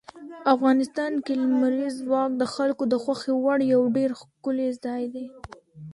افغانستان 0.53 1.11
کې 1.25 1.33
لمریز 1.43 1.93
ځواک 2.05 2.31
د 2.37 2.43
خلکو 2.53 2.83
د 2.93 2.95
خوښې 3.03 3.33
وړ 3.35 3.59
یو 3.73 3.81
ډېر 3.97 4.09
ښکلی 4.19 4.69
ځای 4.85 5.03
دی. 5.13 5.25